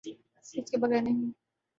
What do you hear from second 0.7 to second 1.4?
کے بغیر نہیں۔